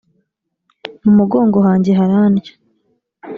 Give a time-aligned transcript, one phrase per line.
[1.03, 2.51] mu mugongo hanjye harandya